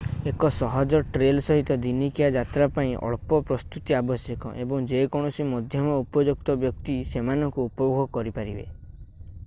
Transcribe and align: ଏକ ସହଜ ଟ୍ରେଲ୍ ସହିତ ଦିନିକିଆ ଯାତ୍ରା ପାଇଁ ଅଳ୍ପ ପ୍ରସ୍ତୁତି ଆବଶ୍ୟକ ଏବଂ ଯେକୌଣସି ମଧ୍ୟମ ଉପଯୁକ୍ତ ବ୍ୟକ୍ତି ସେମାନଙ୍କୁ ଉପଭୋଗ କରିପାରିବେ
ଏକ 0.29 0.47
ସହଜ 0.53 0.99
ଟ୍ରେଲ୍ 1.15 1.41
ସହିତ 1.47 1.75
ଦିନିକିଆ 1.81 2.29
ଯାତ୍ରା 2.35 2.67
ପାଇଁ 2.77 2.95
ଅଳ୍ପ 3.09 3.39
ପ୍ରସ୍ତୁତି 3.49 3.95
ଆବଶ୍ୟକ 3.97 4.53
ଏବଂ 4.63 4.87
ଯେକୌଣସି 4.93 5.45
ମଧ୍ୟମ 5.53 5.99
ଉପଯୁକ୍ତ 6.05 6.57
ବ୍ୟକ୍ତି 6.65 6.97
ସେମାନଙ୍କୁ 7.11 7.69
ଉପଭୋଗ 7.73 8.09
କରିପାରିବେ 8.19 8.65